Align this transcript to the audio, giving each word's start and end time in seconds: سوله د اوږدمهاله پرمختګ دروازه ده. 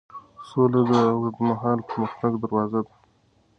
سوله 0.47 0.81
د 0.89 0.91
اوږدمهاله 1.13 1.83
پرمختګ 1.89 2.31
دروازه 2.43 2.79
ده. 2.85 2.93